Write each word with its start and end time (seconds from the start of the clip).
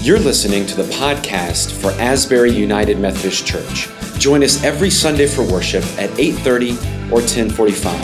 You're 0.00 0.20
listening 0.20 0.64
to 0.66 0.76
the 0.76 0.84
podcast 0.94 1.72
for 1.72 1.90
Asbury 2.00 2.52
United 2.52 3.00
Methodist 3.00 3.44
Church. 3.44 3.88
Join 4.20 4.44
us 4.44 4.62
every 4.62 4.90
Sunday 4.90 5.26
for 5.26 5.42
worship 5.42 5.82
at 5.98 6.16
8:30 6.16 6.78
or 7.10 7.20
10:45. 7.20 7.98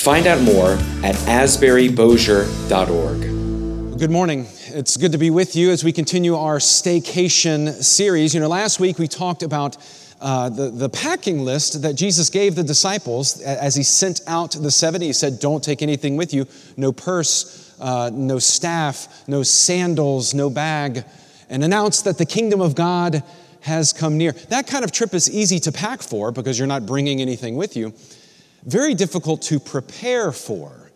Find 0.00 0.26
out 0.26 0.40
more 0.40 0.78
at 1.04 1.16
asburybosier.org. 1.26 3.98
Good 3.98 4.10
morning. 4.10 4.46
It's 4.68 4.96
good 4.96 5.12
to 5.12 5.18
be 5.18 5.28
with 5.28 5.54
you 5.54 5.70
as 5.70 5.84
we 5.84 5.92
continue 5.92 6.34
our 6.34 6.60
staycation 6.60 7.74
series. 7.84 8.32
You 8.32 8.40
know, 8.40 8.48
last 8.48 8.80
week 8.80 8.98
we 8.98 9.06
talked 9.06 9.42
about 9.42 9.76
uh, 10.22 10.48
the, 10.48 10.70
the 10.70 10.88
packing 10.88 11.44
list 11.44 11.82
that 11.82 11.94
Jesus 11.94 12.30
gave 12.30 12.54
the 12.54 12.64
disciples 12.64 13.38
as 13.42 13.74
he 13.74 13.82
sent 13.82 14.22
out 14.26 14.52
the 14.52 14.70
70. 14.70 15.04
He 15.04 15.12
said, 15.12 15.40
Don't 15.40 15.62
take 15.62 15.82
anything 15.82 16.16
with 16.16 16.32
you 16.32 16.46
no 16.78 16.90
purse, 16.90 17.67
uh, 17.80 18.10
no 18.12 18.38
staff, 18.38 19.26
no 19.28 19.42
sandals, 19.42 20.34
no 20.34 20.50
bag, 20.50 21.04
and 21.48 21.64
announced 21.64 22.04
that 22.04 22.18
the 22.18 22.26
kingdom 22.26 22.60
of 22.60 22.74
God 22.74 23.22
has 23.60 23.92
come 23.92 24.16
near. 24.16 24.32
That 24.32 24.66
kind 24.66 24.84
of 24.84 24.92
trip 24.92 25.14
is 25.14 25.30
easy 25.30 25.58
to 25.60 25.72
pack 25.72 26.02
for 26.02 26.32
because 26.32 26.58
you're 26.58 26.68
not 26.68 26.86
bringing 26.86 27.20
anything 27.20 27.56
with 27.56 27.76
you. 27.76 27.92
Very 28.64 28.94
difficult 28.94 29.42
to 29.42 29.60
prepare 29.60 30.32
for 30.32 30.90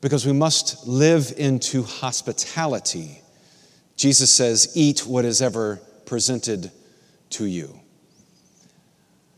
because 0.00 0.26
we 0.26 0.32
must 0.32 0.86
live 0.86 1.32
into 1.36 1.82
hospitality. 1.82 3.20
Jesus 3.96 4.30
says, 4.30 4.72
Eat 4.74 5.06
what 5.06 5.24
is 5.24 5.40
ever 5.40 5.80
presented 6.06 6.70
to 7.30 7.46
you 7.46 7.81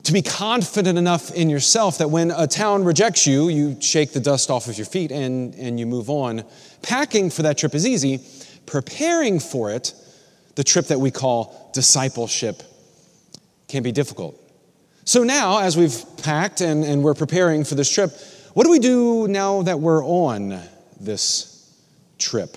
to 0.05 0.13
be 0.13 0.21
confident 0.23 0.99
enough 0.99 1.33
in 1.33 1.49
yourself 1.49 1.99
that 1.99 2.11
when 2.11 2.31
a 2.31 2.47
town 2.47 2.85
rejects 2.85 3.27
you, 3.27 3.49
you 3.49 3.81
shake 3.81 4.13
the 4.13 4.21
dust 4.21 4.51
off 4.51 4.69
of 4.69 4.77
your 4.77 4.85
feet 4.85 5.11
and, 5.11 5.55
and 5.55 5.81
you 5.81 5.87
move 5.87 6.11
on. 6.11 6.45
Packing 6.83 7.31
for 7.31 7.43
that 7.43 7.57
trip 7.57 7.75
is 7.75 7.87
easy. 7.87 8.21
Preparing 8.67 9.41
for 9.41 9.71
it, 9.71 9.95
the 10.57 10.65
trip 10.65 10.87
that 10.87 11.01
we 11.01 11.11
call 11.11 11.71
discipleship, 11.73 12.63
can 13.67 13.83
be 13.83 13.93
difficult. 13.93 14.39
So 15.07 15.25
now, 15.25 15.61
as 15.61 15.77
we've 15.77 16.05
packed 16.23 16.61
and, 16.61 16.85
and 16.85 17.03
we're 17.03 17.15
preparing 17.15 17.65
for 17.65 17.75
this 17.75 17.91
trip, 17.91 18.11
what 18.53 18.65
do 18.65 18.71
we 18.71 18.79
do 18.79 19.27
now 19.27 19.63
that 19.63 19.81
we're 19.81 20.05
on 20.05 20.61
this 21.01 21.75
trip? 22.19 22.57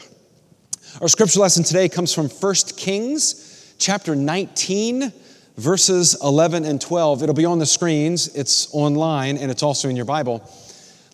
Our 1.01 1.07
scripture 1.07 1.39
lesson 1.39 1.63
today 1.63 1.87
comes 1.87 2.13
from 2.13 2.27
1 2.27 2.55
Kings 2.75 3.73
chapter 3.79 4.15
19 4.15 5.13
verses 5.57 6.15
11 6.21 6.65
and 6.65 6.79
12. 6.79 7.23
It'll 7.23 7.35
be 7.35 7.45
on 7.45 7.59
the 7.59 7.65
screens, 7.65 8.33
it's 8.35 8.73
online, 8.73 9.37
and 9.37 9.51
it's 9.51 9.63
also 9.63 9.89
in 9.89 9.95
your 9.95 10.05
Bible. 10.05 10.49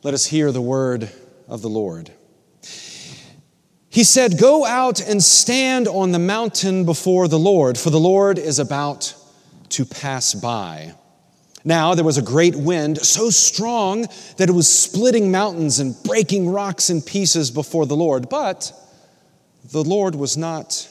Let 0.04 0.14
us 0.14 0.26
hear 0.26 0.52
the 0.52 0.62
word 0.62 1.10
of 1.48 1.62
the 1.62 1.70
Lord. 1.70 2.12
He 3.90 4.04
said, 4.04 4.38
Go 4.38 4.66
out 4.66 5.02
and 5.02 5.24
stand 5.24 5.88
on 5.88 6.12
the 6.12 6.20
mountain 6.20 6.86
before 6.86 7.28
the 7.28 7.40
Lord, 7.40 7.78
for 7.78 7.90
the 7.90 8.00
Lord 8.00 8.38
is 8.38 8.60
about 8.60 9.16
to 9.70 9.86
pass 9.86 10.34
by. 10.34 10.94
Now 11.66 11.96
there 11.96 12.04
was 12.04 12.18
a 12.18 12.22
great 12.22 12.56
wind, 12.56 12.98
so 12.98 13.30
strong 13.30 14.08
that 14.38 14.50
it 14.50 14.52
was 14.52 14.68
splitting 14.68 15.32
mountains 15.32 15.80
and 15.80 15.96
breaking 16.04 16.50
rocks 16.50 16.90
in 16.90 17.02
pieces 17.02 17.52
before 17.52 17.86
the 17.86 17.96
Lord. 17.96 18.28
But 18.28 18.74
the 19.72 19.84
Lord 19.84 20.16
was 20.16 20.36
not 20.36 20.90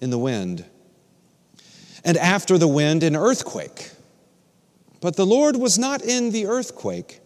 in 0.00 0.10
the 0.10 0.18
wind 0.18 0.64
and 2.04 2.16
after 2.16 2.58
the 2.58 2.68
wind, 2.68 3.02
an 3.02 3.16
earthquake. 3.16 3.90
But 5.00 5.16
the 5.16 5.26
Lord 5.26 5.56
was 5.56 5.78
not 5.78 6.02
in 6.02 6.30
the 6.30 6.46
earthquake. 6.46 7.20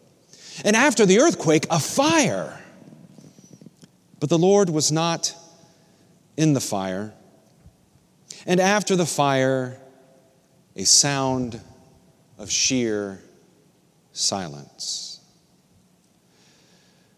And 0.65 0.75
after 0.75 1.05
the 1.05 1.21
earthquake, 1.21 1.67
a 1.71 1.81
fire. 1.81 2.61
But 4.21 4.29
the 4.29 4.39
Lord 4.39 4.71
was 4.71 4.91
not 4.91 5.35
in 6.37 6.55
the 6.55 6.61
fire. 6.61 7.13
And 8.47 8.61
after 8.61 8.97
the 8.97 9.07
fire, 9.07 9.81
a 10.77 10.85
sound 10.85 11.61
of 12.39 12.51
sheer 12.51 13.21
silence. 14.13 15.21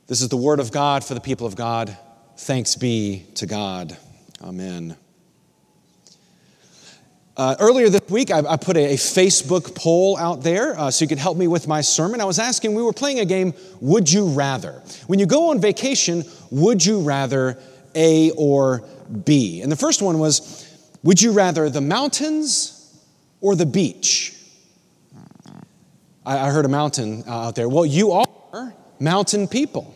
This 0.06 0.22
is 0.22 0.28
the 0.28 0.36
word 0.36 0.60
of 0.60 0.72
God 0.72 1.04
for 1.04 1.14
the 1.14 1.20
people 1.20 1.46
of 1.46 1.56
God. 1.56 1.96
Thanks 2.36 2.74
be 2.74 3.26
to 3.36 3.46
God. 3.46 3.96
Amen. 4.42 4.96
Uh, 7.40 7.56
earlier 7.58 7.88
this 7.88 8.02
week, 8.10 8.30
I, 8.30 8.40
I 8.40 8.58
put 8.58 8.76
a, 8.76 8.92
a, 8.92 8.96
Facebook 8.96 9.74
poll 9.74 10.18
out 10.18 10.42
there 10.42 10.78
uh, 10.78 10.90
so 10.90 11.02
you 11.02 11.08
could 11.08 11.16
help 11.16 11.38
me 11.38 11.48
with 11.48 11.66
my 11.66 11.80
sermon. 11.80 12.20
I 12.20 12.26
was 12.26 12.38
asking, 12.38 12.74
we 12.74 12.82
were 12.82 12.92
playing 12.92 13.18
a 13.18 13.24
game, 13.24 13.54
Would 13.80 14.12
You 14.12 14.26
Rather? 14.26 14.82
When 15.06 15.18
you 15.18 15.24
go 15.24 15.48
on 15.48 15.58
vacation, 15.58 16.24
would 16.50 16.84
you 16.84 17.00
rather 17.00 17.58
A 17.94 18.30
or 18.32 18.84
B? 19.24 19.62
And 19.62 19.72
the 19.72 19.76
first 19.76 20.02
one 20.02 20.18
was, 20.18 20.68
Would 21.02 21.22
you 21.22 21.32
rather 21.32 21.70
the 21.70 21.80
mountains 21.80 22.94
or 23.40 23.56
the 23.56 23.64
beach? 23.64 24.34
I, 26.26 26.40
I 26.40 26.50
heard 26.50 26.66
a 26.66 26.68
mountain 26.68 27.24
uh, 27.26 27.46
out 27.46 27.54
there. 27.54 27.70
Well, 27.70 27.86
you 27.86 28.12
are 28.12 28.74
mountain 28.98 29.48
people 29.48 29.94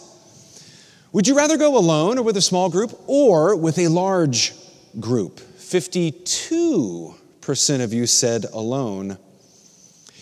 Would 1.16 1.26
you 1.26 1.34
rather 1.34 1.56
go 1.56 1.76
alone 1.78 2.18
or 2.18 2.22
with 2.22 2.36
a 2.36 2.42
small 2.42 2.68
group 2.68 2.92
or 3.06 3.56
with 3.56 3.78
a 3.78 3.88
large 3.88 4.52
group? 5.00 5.38
52% 5.38 7.82
of 7.82 7.94
you 7.94 8.06
said 8.06 8.44
alone. 8.52 9.16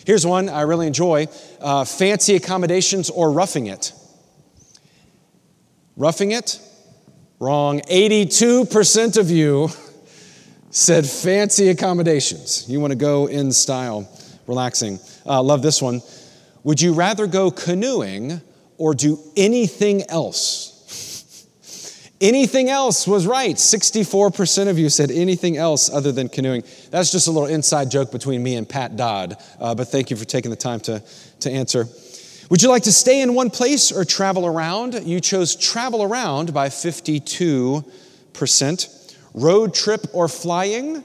Here's 0.05 0.25
one 0.25 0.47
I 0.47 0.61
really 0.61 0.87
enjoy 0.87 1.27
uh, 1.59 1.83
fancy 1.83 2.37
accommodations 2.37 3.09
or 3.09 3.29
roughing 3.29 3.67
it. 3.67 3.91
Roughing 5.97 6.31
it? 6.31 6.61
Wrong. 7.39 7.81
82% 7.81 9.17
of 9.17 9.29
you 9.29 9.67
said 10.69 11.05
fancy 11.05 11.67
accommodations. 11.67 12.69
You 12.69 12.79
want 12.79 12.91
to 12.91 12.97
go 12.97 13.25
in 13.25 13.51
style, 13.51 14.09
relaxing. 14.47 15.01
Uh, 15.25 15.43
love 15.43 15.61
this 15.61 15.81
one. 15.81 16.01
Would 16.63 16.79
you 16.79 16.93
rather 16.93 17.27
go 17.27 17.51
canoeing 17.51 18.39
or 18.77 18.93
do 18.93 19.19
anything 19.35 20.09
else? 20.09 20.71
Anything 22.21 22.69
else 22.69 23.05
was 23.05 23.27
right. 23.27 23.55
64% 23.55 24.69
of 24.69 24.79
you 24.79 24.89
said 24.89 25.11
anything 25.11 25.57
else 25.57 25.89
other 25.89 26.13
than 26.13 26.29
canoeing. 26.29 26.63
That's 26.89 27.11
just 27.11 27.27
a 27.27 27.31
little 27.31 27.49
inside 27.49 27.91
joke 27.91 28.11
between 28.11 28.41
me 28.41 28.55
and 28.55 28.67
Pat 28.67 28.95
Dodd, 28.95 29.35
uh, 29.59 29.75
but 29.75 29.89
thank 29.89 30.09
you 30.09 30.15
for 30.15 30.23
taking 30.23 30.49
the 30.49 30.57
time 30.57 30.79
to, 30.81 31.03
to 31.41 31.51
answer. 31.51 31.87
Would 32.49 32.61
you 32.61 32.69
like 32.69 32.83
to 32.83 32.91
stay 32.91 33.21
in 33.21 33.33
one 33.33 33.49
place 33.49 33.91
or 33.91 34.05
travel 34.05 34.45
around? 34.45 34.93
You 35.03 35.19
chose 35.19 35.55
travel 35.55 36.03
around 36.03 36.53
by 36.53 36.69
52%. 36.69 39.15
Road 39.33 39.73
trip 39.73 40.05
or 40.13 40.27
flying? 40.29 41.03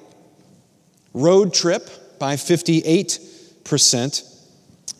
Road 1.13 1.53
trip 1.53 1.91
by 2.21 2.37
58%. 2.37 4.27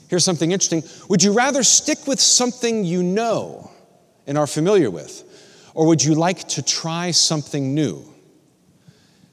Here's 0.09 0.25
something 0.25 0.51
interesting. 0.51 0.83
Would 1.09 1.23
you 1.23 1.33
rather 1.33 1.63
stick 1.63 2.09
with 2.09 2.21
something 2.21 2.85
you 2.85 3.05
know 3.05 3.71
and 4.27 4.37
are 4.37 4.49
familiar 4.49 4.91
with? 4.91 5.30
Or 5.75 5.87
would 5.87 6.03
you 6.03 6.15
like 6.15 6.49
to 6.49 6.63
try 6.63 7.11
something 7.11 7.75
new? 7.75 8.05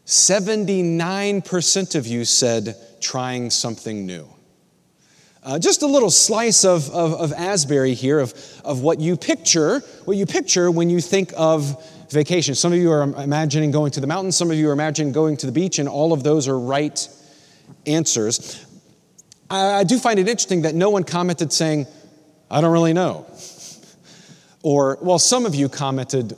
79% 0.05 1.95
of 1.95 2.07
you 2.07 2.23
said 2.23 2.75
trying 3.01 3.49
something 3.49 4.05
new. 4.05 4.27
Uh, 5.43 5.59
just 5.59 5.81
a 5.81 5.87
little 5.87 6.09
slice 6.09 6.65
of, 6.65 6.89
of, 6.91 7.13
of, 7.13 7.31
Asbury 7.33 7.93
here 7.93 8.19
of, 8.19 8.33
of 8.65 8.81
what 8.81 8.99
you 8.99 9.15
picture, 9.15 9.79
what 10.05 10.17
you 10.17 10.25
picture 10.25 10.69
when 10.69 10.89
you 10.89 10.99
think 10.99 11.31
of 11.37 11.81
vacation. 12.09 12.55
Some 12.55 12.73
of 12.73 12.79
you 12.79 12.91
are 12.91 13.03
imagining 13.03 13.71
going 13.71 13.91
to 13.91 14.01
the 14.01 14.07
mountains, 14.07 14.35
some 14.35 14.51
of 14.51 14.57
you 14.57 14.69
are 14.69 14.73
imagining 14.73 15.13
going 15.13 15.37
to 15.37 15.45
the 15.45 15.51
beach, 15.51 15.79
and 15.79 15.87
all 15.87 16.11
of 16.11 16.23
those 16.23 16.47
are 16.47 16.59
right 16.59 17.07
answers. 17.85 18.65
I, 19.49 19.79
I 19.79 19.83
do 19.83 19.97
find 19.99 20.19
it 20.19 20.27
interesting 20.27 20.63
that 20.63 20.75
no 20.75 20.89
one 20.89 21.03
commented 21.03 21.53
saying, 21.53 21.87
I 22.49 22.61
don't 22.61 22.71
really 22.71 22.93
know. 22.93 23.25
Or, 24.63 24.97
well, 25.01 25.19
some 25.19 25.45
of 25.45 25.55
you 25.55 25.69
commented 25.69 26.35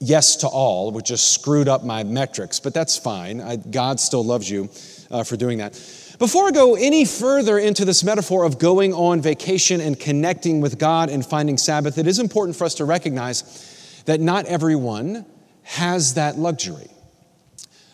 yes 0.00 0.36
to 0.36 0.48
all, 0.48 0.90
which 0.90 1.06
just 1.06 1.32
screwed 1.32 1.68
up 1.68 1.84
my 1.84 2.02
metrics, 2.04 2.60
but 2.60 2.74
that's 2.74 2.96
fine. 2.96 3.40
I, 3.40 3.56
God 3.56 4.00
still 4.00 4.24
loves 4.24 4.50
you 4.50 4.68
uh, 5.10 5.24
for 5.24 5.36
doing 5.36 5.58
that. 5.58 5.72
Before 6.18 6.48
I 6.48 6.50
go 6.52 6.74
any 6.74 7.04
further 7.04 7.58
into 7.58 7.84
this 7.84 8.04
metaphor 8.04 8.44
of 8.44 8.58
going 8.58 8.92
on 8.92 9.20
vacation 9.20 9.80
and 9.80 9.98
connecting 9.98 10.60
with 10.60 10.78
God 10.78 11.10
and 11.10 11.24
finding 11.24 11.56
Sabbath, 11.56 11.98
it 11.98 12.06
is 12.06 12.18
important 12.18 12.56
for 12.56 12.64
us 12.64 12.74
to 12.76 12.84
recognize 12.84 14.02
that 14.06 14.20
not 14.20 14.46
everyone 14.46 15.26
has 15.62 16.14
that 16.14 16.38
luxury 16.38 16.90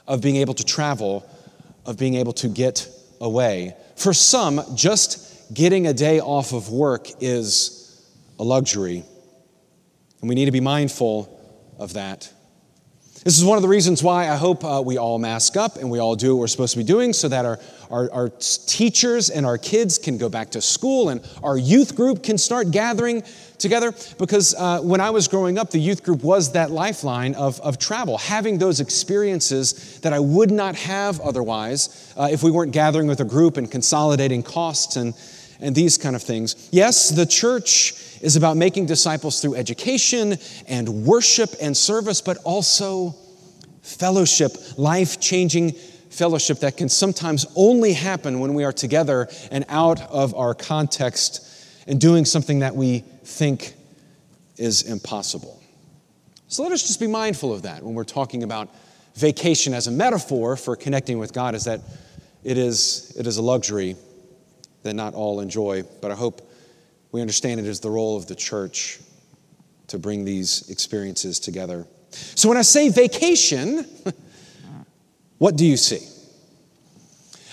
of 0.06 0.20
being 0.20 0.36
able 0.36 0.54
to 0.54 0.64
travel, 0.64 1.28
of 1.86 1.96
being 1.96 2.14
able 2.14 2.32
to 2.34 2.48
get 2.48 2.88
away. 3.20 3.74
For 3.96 4.12
some, 4.12 4.60
just 4.74 5.54
getting 5.54 5.86
a 5.86 5.94
day 5.94 6.20
off 6.20 6.52
of 6.52 6.70
work 6.70 7.08
is 7.20 8.04
a 8.38 8.42
luxury, 8.42 9.04
and 10.20 10.28
we 10.28 10.34
need 10.34 10.46
to 10.46 10.52
be 10.52 10.60
mindful 10.60 11.38
of 11.78 11.94
that. 11.94 12.30
This 13.22 13.36
is 13.36 13.44
one 13.44 13.58
of 13.58 13.62
the 13.62 13.68
reasons 13.68 14.02
why 14.02 14.30
I 14.30 14.36
hope 14.36 14.64
uh, 14.64 14.82
we 14.82 14.96
all 14.96 15.18
mask 15.18 15.54
up 15.58 15.76
and 15.76 15.90
we 15.90 15.98
all 15.98 16.16
do 16.16 16.34
what 16.34 16.40
we're 16.40 16.46
supposed 16.46 16.72
to 16.72 16.78
be 16.78 16.84
doing 16.84 17.12
so 17.12 17.28
that 17.28 17.44
our, 17.44 17.58
our, 17.90 18.10
our, 18.12 18.28
teachers 18.30 19.28
and 19.28 19.44
our 19.44 19.58
kids 19.58 19.98
can 19.98 20.16
go 20.16 20.30
back 20.30 20.48
to 20.52 20.62
school 20.62 21.10
and 21.10 21.20
our 21.42 21.58
youth 21.58 21.94
group 21.96 22.22
can 22.22 22.38
start 22.38 22.70
gathering 22.70 23.22
together. 23.58 23.92
Because 24.16 24.54
uh, 24.54 24.80
when 24.80 25.02
I 25.02 25.10
was 25.10 25.28
growing 25.28 25.58
up, 25.58 25.68
the 25.68 25.78
youth 25.78 26.02
group 26.02 26.22
was 26.22 26.52
that 26.52 26.70
lifeline 26.70 27.34
of, 27.34 27.60
of 27.60 27.78
travel, 27.78 28.16
having 28.16 28.56
those 28.56 28.80
experiences 28.80 30.00
that 30.00 30.14
I 30.14 30.18
would 30.18 30.50
not 30.50 30.74
have 30.76 31.20
otherwise 31.20 32.14
uh, 32.16 32.30
if 32.32 32.42
we 32.42 32.50
weren't 32.50 32.72
gathering 32.72 33.06
with 33.06 33.20
a 33.20 33.26
group 33.26 33.58
and 33.58 33.70
consolidating 33.70 34.42
costs 34.42 34.96
and, 34.96 35.12
and 35.60 35.74
these 35.74 35.98
kind 35.98 36.16
of 36.16 36.22
things. 36.22 36.70
Yes, 36.72 37.10
the 37.10 37.26
church 37.26 37.92
is 38.20 38.36
about 38.36 38.56
making 38.56 38.86
disciples 38.86 39.40
through 39.40 39.54
education 39.54 40.36
and 40.68 41.04
worship 41.04 41.50
and 41.60 41.76
service, 41.76 42.20
but 42.20 42.36
also 42.38 43.14
fellowship, 43.82 44.52
life 44.76 45.20
changing 45.20 45.72
fellowship 46.10 46.58
that 46.58 46.76
can 46.76 46.88
sometimes 46.88 47.46
only 47.56 47.92
happen 47.92 48.40
when 48.40 48.54
we 48.54 48.64
are 48.64 48.72
together 48.72 49.28
and 49.50 49.64
out 49.68 50.00
of 50.10 50.34
our 50.34 50.54
context 50.54 51.46
and 51.86 52.00
doing 52.00 52.24
something 52.24 52.58
that 52.58 52.74
we 52.74 53.00
think 53.24 53.74
is 54.56 54.82
impossible. 54.82 55.60
So 56.48 56.62
let 56.62 56.72
us 56.72 56.82
just 56.82 57.00
be 57.00 57.06
mindful 57.06 57.52
of 57.52 57.62
that 57.62 57.82
when 57.82 57.94
we're 57.94 58.04
talking 58.04 58.42
about 58.42 58.68
vacation 59.14 59.72
as 59.72 59.86
a 59.86 59.90
metaphor 59.90 60.56
for 60.56 60.76
connecting 60.76 61.18
with 61.18 61.32
God, 61.32 61.54
is 61.54 61.64
that 61.64 61.80
it 62.42 62.58
is, 62.58 63.14
it 63.18 63.26
is 63.26 63.36
a 63.36 63.42
luxury 63.42 63.96
that 64.82 64.94
not 64.94 65.14
all 65.14 65.40
enjoy, 65.40 65.84
but 66.02 66.10
I 66.10 66.14
hope 66.14 66.49
we 67.12 67.20
understand 67.20 67.60
it 67.60 67.66
is 67.66 67.80
the 67.80 67.90
role 67.90 68.16
of 68.16 68.26
the 68.26 68.34
church 68.34 69.00
to 69.88 69.98
bring 69.98 70.24
these 70.24 70.68
experiences 70.70 71.40
together. 71.40 71.86
So 72.10 72.48
when 72.48 72.58
I 72.58 72.62
say 72.62 72.88
vacation, 72.88 73.84
what 75.38 75.56
do 75.56 75.66
you 75.66 75.76
see? 75.76 76.06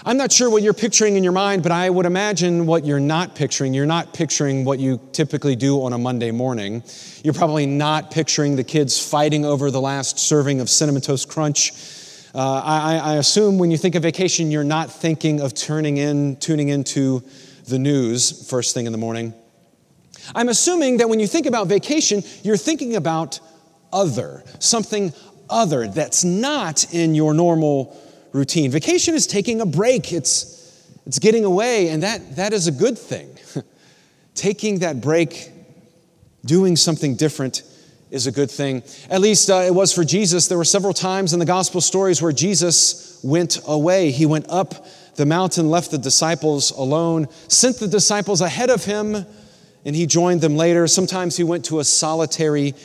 I'm 0.06 0.16
not 0.16 0.32
sure 0.32 0.50
what 0.50 0.64
you're 0.64 0.74
picturing 0.74 1.18
in 1.18 1.24
your 1.24 1.34
mind, 1.34 1.64
but 1.64 1.72
I 1.72 1.90
would 1.90 2.06
imagine 2.06 2.66
what 2.66 2.86
you're 2.86 3.00
not 3.00 3.36
picturing. 3.36 3.74
You're 3.74 3.86
not 3.86 4.14
picturing 4.14 4.64
what 4.64 4.80
you 4.80 5.02
typically 5.12 5.56
do 5.56 5.84
on 5.84 5.92
a 5.92 5.98
Monday 5.98 6.32
morning. 6.32 6.84
You're 7.24 7.34
probably 7.34 7.66
not 7.66 8.12
picturing 8.12 8.56
the 8.56 8.64
kids 8.64 9.04
fighting 9.06 9.44
over 9.44 9.70
the 9.70 9.82
last 9.82 10.18
serving 10.18 10.62
of 10.62 10.70
Cinnamon 10.70 11.02
Toast 11.02 11.28
Crunch. 11.28 11.74
Uh, 12.34 12.62
I, 12.64 12.98
I 12.98 13.16
assume 13.16 13.58
when 13.58 13.70
you 13.72 13.78
think 13.78 13.96
of 13.96 14.04
vacation, 14.04 14.50
you're 14.52 14.64
not 14.64 14.92
thinking 14.92 15.42
of 15.42 15.54
turning 15.54 15.98
in, 15.98 16.38
tuning 16.38 16.70
into 16.70 17.24
the 17.66 17.80
news 17.80 18.48
first 18.50 18.74
thing 18.74 18.86
in 18.86 18.92
the 18.92 18.98
morning. 18.98 19.34
I'm 20.36 20.50
assuming 20.50 20.98
that 20.98 21.10
when 21.10 21.20
you 21.20 21.28
think 21.28 21.46
about 21.46 21.68
vacation, 21.68 22.24
you're 22.44 22.58
thinking 22.58 22.96
about 22.96 23.40
other, 23.92 24.44
something 24.60 25.14
other 25.50 25.88
that's 25.88 26.24
not 26.24 26.94
in 26.94 27.16
your 27.16 27.34
normal 27.34 27.98
routine. 28.34 28.72
Vacation 28.72 29.16
is 29.16 29.28
taking 29.28 29.62
a 29.62 29.66
break, 29.66 30.12
it's, 30.12 30.88
it's 31.06 31.20
getting 31.20 31.46
away, 31.46 31.90
and 31.90 32.04
that, 32.04 32.36
that 32.36 32.54
is 32.54 32.68
a 32.68 32.72
good 32.72 32.98
thing. 32.98 33.38
taking 34.36 34.80
that 34.80 35.02
break, 35.02 35.52
doing 36.46 36.76
something 36.76 37.16
different 37.16 37.64
is 38.12 38.28
a 38.28 38.32
good 38.32 38.50
thing. 38.50 38.84
At 39.10 39.22
least 39.22 39.50
uh, 39.50 39.64
it 39.66 39.74
was 39.74 39.94
for 39.94 40.04
Jesus. 40.04 40.48
There 40.48 40.58
were 40.58 40.64
several 40.64 40.94
times 40.94 41.34
in 41.34 41.40
the 41.40 41.46
gospel 41.46 41.82
stories 41.82 42.22
where 42.22 42.32
Jesus 42.32 43.20
went 43.24 43.60
away. 43.68 44.12
He 44.12 44.26
went 44.26 44.46
up 44.50 44.86
the 45.16 45.26
mountain, 45.26 45.70
left 45.70 45.92
the 45.92 45.98
disciples 45.98 46.72
alone, 46.72 47.28
sent 47.48 47.78
the 47.78 47.88
disciples 47.88 48.40
ahead 48.40 48.70
of 48.70 48.86
him 48.86 49.26
and 49.88 49.96
he 49.96 50.06
joined 50.06 50.42
them 50.42 50.58
later. 50.58 50.86
Sometimes 50.86 51.38
he 51.38 51.46
went 51.46 51.64
to 51.66 51.80
a 51.80 51.84
solitary 51.84 52.76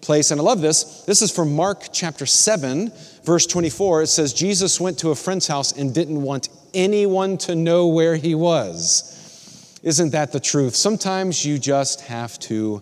place. 0.00 0.30
And 0.30 0.40
I 0.40 0.44
love 0.44 0.60
this. 0.60 1.02
This 1.02 1.20
is 1.20 1.32
from 1.32 1.56
Mark 1.56 1.88
chapter 1.92 2.24
7, 2.24 2.92
verse 3.24 3.48
24. 3.48 4.02
It 4.02 4.06
says, 4.06 4.32
Jesus 4.32 4.80
went 4.80 5.00
to 5.00 5.10
a 5.10 5.16
friend's 5.16 5.48
house 5.48 5.72
and 5.72 5.92
didn't 5.92 6.22
want 6.22 6.50
anyone 6.72 7.36
to 7.38 7.56
know 7.56 7.88
where 7.88 8.14
he 8.14 8.36
was. 8.36 9.80
Isn't 9.82 10.10
that 10.10 10.30
the 10.30 10.38
truth? 10.38 10.76
Sometimes 10.76 11.44
you 11.44 11.58
just 11.58 12.02
have 12.02 12.38
to 12.40 12.80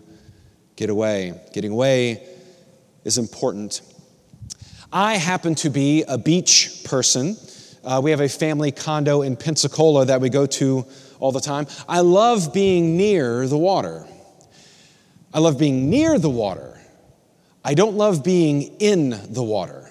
get 0.75 0.91
away. 0.91 1.41
Getting 1.51 1.71
away 1.71 2.23
is 3.03 3.17
important. 3.17 3.81
I 4.93 5.17
happen 5.17 5.55
to 5.55 5.71
be 5.71 6.03
a 6.07 6.19
beach 6.19 6.83
person. 6.85 7.35
Uh, 7.83 7.99
we 8.03 8.11
have 8.11 8.21
a 8.21 8.29
family 8.29 8.71
condo 8.71 9.23
in 9.23 9.35
Pensacola 9.35 10.05
that 10.05 10.21
we 10.21 10.29
go 10.29 10.45
to 10.45 10.85
all 11.21 11.31
the 11.31 11.39
time. 11.39 11.67
I 11.87 12.01
love 12.01 12.53
being 12.53 12.97
near 12.97 13.47
the 13.47 13.57
water. 13.57 14.05
I 15.33 15.39
love 15.39 15.57
being 15.57 15.89
near 15.89 16.19
the 16.19 16.29
water. 16.29 16.77
I 17.63 17.75
don't 17.75 17.95
love 17.95 18.23
being 18.23 18.63
in 18.79 19.11
the 19.29 19.43
water. 19.43 19.89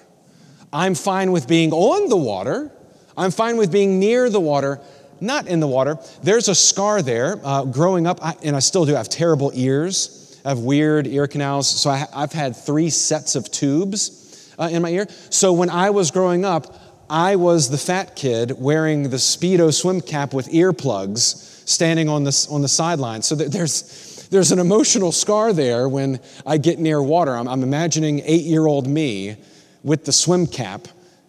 I'm 0.71 0.93
fine 0.93 1.31
with 1.31 1.47
being 1.47 1.71
on 1.71 2.09
the 2.09 2.17
water. 2.17 2.71
I'm 3.17 3.31
fine 3.31 3.57
with 3.57 3.71
being 3.71 3.99
near 3.99 4.29
the 4.29 4.39
water, 4.39 4.79
not 5.19 5.47
in 5.47 5.59
the 5.59 5.67
water. 5.67 5.97
There's 6.21 6.47
a 6.47 6.55
scar 6.55 7.01
there. 7.01 7.39
Uh, 7.43 7.65
growing 7.65 8.05
up, 8.07 8.23
I, 8.23 8.35
and 8.43 8.55
I 8.55 8.59
still 8.59 8.85
do, 8.85 8.93
I 8.93 8.97
have 8.97 9.09
terrible 9.09 9.51
ears. 9.53 10.39
I 10.45 10.49
have 10.49 10.59
weird 10.59 11.07
ear 11.07 11.27
canals. 11.27 11.69
So 11.69 11.89
I, 11.89 12.05
have 12.13 12.33
had 12.33 12.55
three 12.55 12.89
sets 12.89 13.35
of 13.35 13.49
tubes 13.51 14.53
uh, 14.59 14.69
in 14.71 14.81
my 14.81 14.89
ear. 14.89 15.07
So 15.29 15.53
when 15.53 15.69
I 15.69 15.89
was 15.91 16.11
growing 16.11 16.45
up, 16.45 16.90
I 17.11 17.35
was 17.35 17.69
the 17.69 17.77
fat 17.77 18.15
kid 18.15 18.53
wearing 18.57 19.09
the 19.09 19.17
Speedo 19.17 19.73
swim 19.73 19.99
cap 19.99 20.33
with 20.33 20.47
earplugs 20.47 21.67
standing 21.67 22.07
on 22.07 22.23
the, 22.23 22.47
on 22.49 22.61
the 22.61 22.69
sideline. 22.69 23.21
So 23.21 23.35
there's, 23.35 24.29
there's 24.31 24.53
an 24.53 24.59
emotional 24.59 25.11
scar 25.11 25.51
there 25.51 25.89
when 25.89 26.21
I 26.45 26.57
get 26.57 26.79
near 26.79 27.03
water. 27.03 27.35
I'm, 27.35 27.49
I'm 27.49 27.63
imagining 27.63 28.21
eight 28.23 28.45
year 28.45 28.65
old 28.65 28.87
me 28.87 29.35
with 29.83 30.05
the 30.05 30.13
swim 30.13 30.47
cap, 30.47 30.87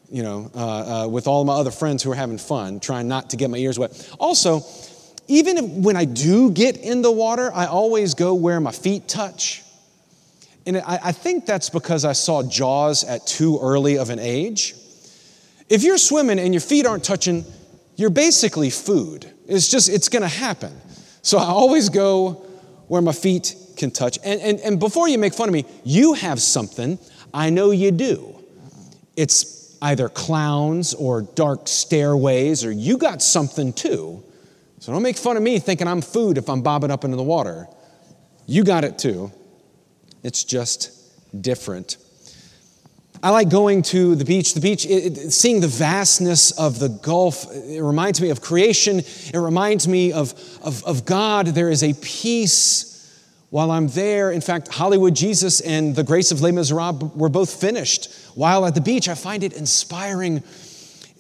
you 0.09 0.23
know, 0.23 0.53
uh, 0.55 1.05
uh, 1.05 1.09
with 1.09 1.27
all 1.27 1.45
my 1.45 1.55
other 1.55 1.73
friends 1.73 2.05
who 2.05 2.13
are 2.13 2.17
having 2.17 2.39
fun, 2.39 2.79
trying 2.79 3.09
not 3.09 3.31
to 3.31 3.37
get 3.37 3.51
my 3.51 3.59
ears 3.59 3.77
wet. 3.77 4.09
Also, 4.21 4.61
even 5.27 5.83
when 5.83 5.97
I 5.97 6.05
do 6.05 6.53
get 6.53 6.77
in 6.77 7.03
the 7.03 7.11
water, 7.11 7.51
I 7.53 7.67
always 7.67 8.15
go 8.15 8.35
where 8.35 8.61
my 8.61 8.71
feet 8.71 9.09
touch. 9.09 9.65
And 10.65 10.77
I, 10.77 11.01
I 11.07 11.13
think 11.13 11.45
that's 11.45 11.71
because 11.71 12.05
I 12.05 12.13
saw 12.13 12.45
Jaws 12.45 13.03
at 13.03 13.27
too 13.27 13.59
early 13.61 13.99
of 13.99 14.11
an 14.11 14.21
age. 14.21 14.77
If 15.69 15.83
you're 15.83 15.99
swimming 15.99 16.39
and 16.39 16.53
your 16.53 16.61
feet 16.61 16.87
aren't 16.87 17.05
touching, 17.05 17.45
you're 17.97 18.11
basically 18.11 18.71
food. 18.71 19.31
It's 19.47 19.69
just, 19.69 19.89
it's 19.89 20.09
gonna 20.09 20.29
happen. 20.29 20.73
So 21.23 21.39
I 21.39 21.45
always 21.45 21.89
go 21.89 22.47
where 22.89 23.03
my 23.03 23.13
feet 23.13 23.55
can 23.77 23.91
touch. 23.91 24.19
And, 24.25 24.41
and, 24.41 24.61
and 24.61 24.81
before 24.81 25.09
you 25.09 25.19
make 25.19 25.35
fun 25.35 25.49
of 25.49 25.53
me, 25.53 25.65
you 25.85 26.15
have 26.15 26.41
something. 26.41 26.99
I 27.33 27.51
know 27.51 27.71
you 27.71 27.91
do. 27.91 28.35
It's 29.17 29.77
either 29.83 30.09
clowns 30.09 30.95
or 30.95 31.23
dark 31.23 31.69
stairways, 31.69 32.65
or 32.65 32.71
you 32.71 32.99
got 32.99 33.23
something 33.23 33.73
too. 33.73 34.23
So 34.79 34.93
don't 34.93 35.03
make 35.03 35.17
fun 35.17 35.37
of 35.37 35.43
me 35.43 35.59
thinking 35.59 35.87
I'm 35.87 36.01
food 36.01 36.39
if 36.39 36.49
I'm 36.49 36.63
bobbing 36.63 36.91
up 36.91 37.05
into 37.05 37.17
the 37.17 37.23
water. 37.23 37.69
You 38.47 38.65
got 38.65 38.85
it 38.85 38.99
too. 38.99 39.31
It's 40.23 40.45
just 40.45 40.91
different. 41.43 41.97
I 43.25 43.31
like 43.31 43.51
going 43.51 43.83
to 43.83 44.17
the 44.17 44.25
beach. 44.25 44.55
The 44.55 44.61
beach, 44.61 44.85
it, 44.85 45.17
it, 45.17 45.31
seeing 45.31 45.61
the 45.61 45.69
vastness 45.69 46.51
of 46.53 46.81
the 46.81 46.89
Gulf, 46.89 47.47
it 47.55 47.81
reminds 47.81 48.21
me 48.21 48.31
of 48.31 48.41
creation. 48.41 48.99
It 48.99 49.39
reminds 49.39 49.87
me 49.87 50.13
of, 50.13 50.35
of, 50.61 50.83
of 50.85 51.05
God. 51.05 51.47
There 51.47 51.71
is 51.71 51.85
a 51.85 51.95
peace 51.95 52.89
while 53.51 53.71
I'm 53.71 53.87
there. 53.89 54.33
In 54.33 54.41
fact, 54.41 54.69
Hollywood 54.69 55.15
Jesus 55.15 55.61
and 55.61 55.95
The 55.95 56.03
Grace 56.03 56.33
of 56.33 56.41
Les 56.41 56.51
Miserables 56.51 57.15
were 57.15 57.29
both 57.29 57.61
finished 57.61 58.13
while 58.35 58.67
at 58.67 58.75
the 58.75 58.81
beach. 58.81 59.09
I 59.09 59.15
find 59.15 59.45
it 59.45 59.53
inspiring. 59.53 60.43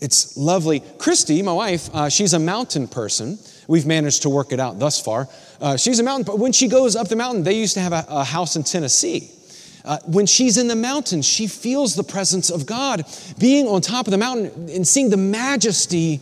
It's 0.00 0.37
lovely. 0.37 0.80
Christy, 0.99 1.40
my 1.42 1.52
wife, 1.52 1.88
uh, 1.94 2.09
she's 2.09 2.32
a 2.32 2.40
mountain 2.40 2.88
person. 2.88 3.38
We've 3.68 3.87
managed 3.87 4.23
to 4.23 4.28
work 4.28 4.50
it 4.50 4.59
out 4.59 4.80
thus 4.80 5.00
far. 5.00 5.28
Uh, 5.61 5.76
she's 5.76 6.00
a 6.00 6.02
mountain, 6.02 6.25
but 6.25 6.40
when 6.40 6.50
she 6.50 6.66
goes 6.66 6.97
up 6.97 7.06
the 7.06 7.14
mountain, 7.14 7.44
they 7.44 7.56
used 7.56 7.75
to 7.75 7.80
have 7.80 7.92
a, 7.92 8.04
a 8.09 8.25
house 8.25 8.56
in 8.56 8.64
Tennessee. 8.64 9.30
Uh, 9.84 9.98
when 10.06 10.26
she's 10.26 10.58
in 10.58 10.68
the 10.68 10.76
mountains, 10.76 11.26
she 11.26 11.46
feels 11.46 11.94
the 11.94 12.04
presence 12.04 12.50
of 12.50 12.66
God. 12.66 13.04
Being 13.38 13.66
on 13.66 13.80
top 13.80 14.06
of 14.06 14.10
the 14.10 14.18
mountain 14.18 14.68
and 14.70 14.86
seeing 14.86 15.10
the 15.10 15.16
majesty 15.16 16.20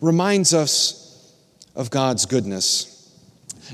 reminds 0.00 0.52
us 0.52 1.32
of 1.74 1.90
God's 1.90 2.26
goodness. 2.26 2.86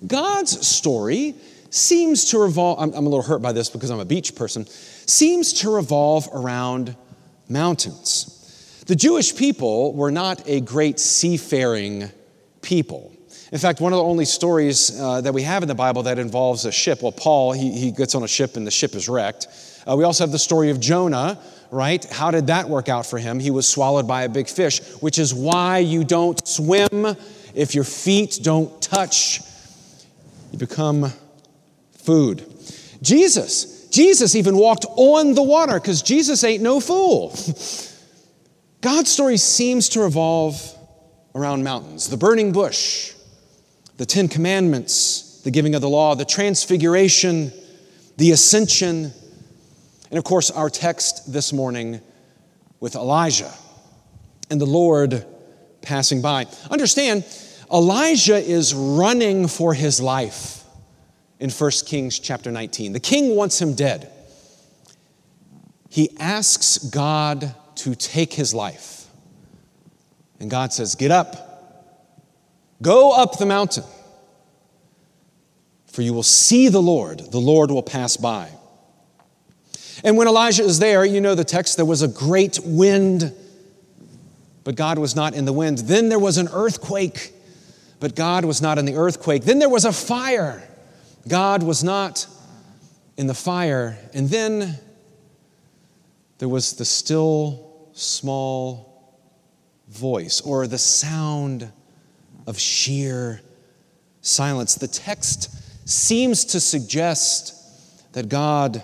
God's 0.06 0.66
story 0.66 1.34
seems 1.70 2.26
to 2.26 2.38
revolve, 2.38 2.78
I'm, 2.80 2.92
I'm 2.92 3.06
a 3.06 3.08
little 3.08 3.22
hurt 3.22 3.42
by 3.42 3.52
this 3.52 3.70
because 3.70 3.90
I'm 3.90 4.00
a 4.00 4.04
beach 4.04 4.34
person, 4.34 4.66
seems 4.66 5.52
to 5.54 5.74
revolve 5.74 6.28
around 6.32 6.94
mountains. 7.48 8.84
The 8.86 8.94
Jewish 8.94 9.34
people 9.34 9.94
were 9.94 10.12
not 10.12 10.42
a 10.46 10.60
great 10.60 11.00
seafaring 11.00 12.10
people. 12.62 13.15
In 13.52 13.58
fact, 13.58 13.80
one 13.80 13.92
of 13.92 13.98
the 13.98 14.04
only 14.04 14.24
stories 14.24 14.98
uh, 15.00 15.20
that 15.20 15.32
we 15.32 15.42
have 15.42 15.62
in 15.62 15.68
the 15.68 15.74
Bible 15.74 16.02
that 16.04 16.18
involves 16.18 16.64
a 16.64 16.72
ship, 16.72 17.02
well, 17.02 17.12
Paul, 17.12 17.52
he, 17.52 17.70
he 17.78 17.92
gets 17.92 18.14
on 18.14 18.24
a 18.24 18.28
ship 18.28 18.56
and 18.56 18.66
the 18.66 18.72
ship 18.72 18.94
is 18.94 19.08
wrecked. 19.08 19.46
Uh, 19.88 19.94
we 19.96 20.02
also 20.02 20.24
have 20.24 20.32
the 20.32 20.38
story 20.38 20.70
of 20.70 20.80
Jonah, 20.80 21.38
right? 21.70 22.04
How 22.06 22.32
did 22.32 22.48
that 22.48 22.68
work 22.68 22.88
out 22.88 23.06
for 23.06 23.18
him? 23.18 23.38
He 23.38 23.52
was 23.52 23.68
swallowed 23.68 24.08
by 24.08 24.24
a 24.24 24.28
big 24.28 24.48
fish, 24.48 24.80
which 25.00 25.18
is 25.18 25.32
why 25.32 25.78
you 25.78 26.02
don't 26.02 26.46
swim 26.46 27.16
if 27.54 27.74
your 27.74 27.84
feet 27.84 28.40
don't 28.42 28.82
touch. 28.82 29.40
You 30.50 30.58
become 30.58 31.12
food. 31.92 32.44
Jesus, 33.00 33.88
Jesus 33.90 34.34
even 34.34 34.56
walked 34.56 34.86
on 34.96 35.34
the 35.34 35.42
water 35.42 35.74
because 35.78 36.02
Jesus 36.02 36.42
ain't 36.42 36.62
no 36.62 36.80
fool. 36.80 37.30
God's 38.80 39.10
story 39.10 39.36
seems 39.36 39.88
to 39.90 40.00
revolve 40.00 40.60
around 41.34 41.64
mountains, 41.64 42.08
the 42.08 42.16
burning 42.16 42.52
bush, 42.52 43.12
the 43.96 44.06
Ten 44.06 44.28
Commandments, 44.28 45.40
the 45.42 45.50
giving 45.50 45.74
of 45.74 45.80
the 45.80 45.88
law, 45.88 46.14
the 46.14 46.24
transfiguration, 46.24 47.52
the 48.16 48.32
ascension, 48.32 49.12
and 50.10 50.18
of 50.18 50.24
course, 50.24 50.50
our 50.50 50.70
text 50.70 51.32
this 51.32 51.52
morning 51.52 52.00
with 52.80 52.94
Elijah 52.94 53.52
and 54.50 54.60
the 54.60 54.66
Lord 54.66 55.26
passing 55.82 56.22
by. 56.22 56.46
Understand, 56.70 57.24
Elijah 57.72 58.36
is 58.36 58.74
running 58.74 59.48
for 59.48 59.74
his 59.74 60.00
life 60.00 60.64
in 61.40 61.50
1 61.50 61.70
Kings 61.86 62.18
chapter 62.18 62.50
19. 62.50 62.92
The 62.92 63.00
king 63.00 63.34
wants 63.34 63.60
him 63.60 63.74
dead. 63.74 64.12
He 65.88 66.10
asks 66.18 66.78
God 66.78 67.54
to 67.76 67.94
take 67.94 68.32
his 68.32 68.54
life. 68.54 69.06
And 70.38 70.50
God 70.50 70.72
says, 70.72 70.94
Get 70.94 71.10
up, 71.10 71.45
go 72.82 73.12
up 73.12 73.38
the 73.38 73.46
mountain, 73.46 73.84
for 75.86 76.02
you 76.02 76.12
will 76.12 76.22
see 76.22 76.68
the 76.68 76.82
Lord. 76.82 77.20
The 77.30 77.38
Lord 77.38 77.70
will 77.70 77.82
pass 77.82 78.16
by. 78.16 78.50
And 80.04 80.16
when 80.16 80.28
Elijah 80.28 80.62
is 80.62 80.78
there, 80.78 81.04
you 81.04 81.20
know 81.20 81.34
the 81.34 81.44
text, 81.44 81.76
there 81.76 81.86
was 81.86 82.02
a 82.02 82.08
great 82.08 82.58
wind, 82.62 83.32
but 84.62 84.74
God 84.74 84.98
was 84.98 85.16
not 85.16 85.34
in 85.34 85.46
the 85.46 85.52
wind. 85.52 85.78
Then 85.78 86.08
there 86.08 86.18
was 86.18 86.38
an 86.38 86.48
earthquake, 86.52 87.32
but 87.98 88.14
God 88.14 88.44
was 88.44 88.60
not 88.60 88.78
in 88.78 88.84
the 88.84 88.96
earthquake. 88.96 89.44
Then 89.44 89.58
there 89.58 89.70
was 89.70 89.84
a 89.84 89.92
fire. 89.92 90.62
God 91.26 91.62
was 91.62 91.82
not 91.82 92.26
in 93.16 93.26
the 93.26 93.34
fire. 93.34 93.96
And 94.12 94.28
then 94.28 94.78
there 96.38 96.48
was 96.48 96.74
the 96.74 96.84
still 96.84 97.90
small 97.94 99.22
voice 99.88 100.40
or 100.42 100.66
the 100.66 100.78
sound 100.78 101.72
of 102.46 102.58
sheer 102.58 103.40
silence. 104.20 104.74
The 104.74 104.88
text 104.88 105.88
seems 105.88 106.44
to 106.46 106.60
suggest 106.60 108.12
that 108.12 108.28
God 108.28 108.82